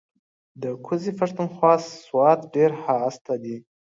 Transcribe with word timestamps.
ده 0.61 0.69
کوزی 0.85 1.11
پښتونخوا 1.19 1.73
سوات 2.05 2.39
ډیر 2.55 2.71
هائسته 2.83 3.33
دې 3.43 3.57